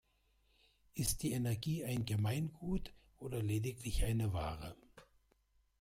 Ist 0.95 1.21
die 1.21 1.33
Energie 1.33 1.85
ein 1.85 2.05
"Gemeingut" 2.07 2.91
oder 3.19 3.39
lediglich 3.43 4.03
eine 4.03 4.33
Ware? 4.33 4.75